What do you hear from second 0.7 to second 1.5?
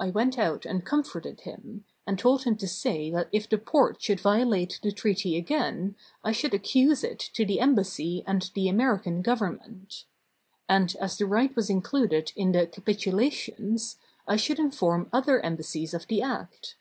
comforted